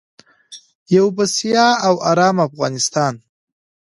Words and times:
یو 0.95 1.05
بسیا 1.17 1.67
او 1.87 1.93
ارام 2.09 2.37
افغانستان. 2.47 3.13